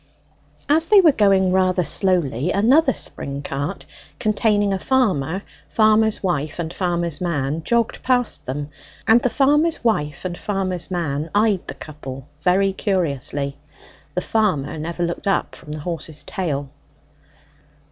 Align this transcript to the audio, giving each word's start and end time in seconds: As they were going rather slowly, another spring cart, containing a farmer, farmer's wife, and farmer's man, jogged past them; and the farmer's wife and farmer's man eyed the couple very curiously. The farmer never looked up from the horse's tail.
As 0.67 0.87
they 0.87 0.99
were 0.99 1.11
going 1.11 1.51
rather 1.51 1.83
slowly, 1.83 2.49
another 2.51 2.91
spring 2.91 3.43
cart, 3.43 3.85
containing 4.17 4.73
a 4.73 4.79
farmer, 4.79 5.43
farmer's 5.69 6.23
wife, 6.23 6.57
and 6.57 6.73
farmer's 6.73 7.21
man, 7.21 7.63
jogged 7.63 8.01
past 8.01 8.47
them; 8.47 8.69
and 9.07 9.21
the 9.21 9.29
farmer's 9.29 9.83
wife 9.83 10.25
and 10.25 10.35
farmer's 10.39 10.89
man 10.89 11.29
eyed 11.35 11.67
the 11.67 11.75
couple 11.75 12.27
very 12.41 12.73
curiously. 12.73 13.59
The 14.15 14.21
farmer 14.21 14.79
never 14.79 15.03
looked 15.03 15.27
up 15.27 15.53
from 15.53 15.71
the 15.71 15.81
horse's 15.81 16.23
tail. 16.23 16.71